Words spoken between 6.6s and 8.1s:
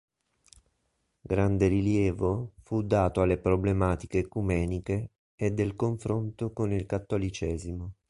il cattolicesimo.